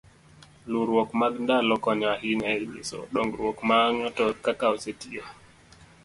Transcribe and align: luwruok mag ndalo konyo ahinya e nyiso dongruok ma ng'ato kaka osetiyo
luwruok 0.71 1.09
mag 1.21 1.33
ndalo 1.43 1.73
konyo 1.85 2.07
ahinya 2.15 2.47
e 2.57 2.59
nyiso 2.71 2.99
dongruok 3.13 3.57
ma 3.67 3.79
ng'ato 3.95 4.25
kaka 4.45 4.65
osetiyo 4.75 5.23